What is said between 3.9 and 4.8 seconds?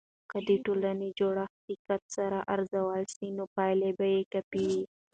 به کافي